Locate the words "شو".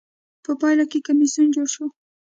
1.73-1.85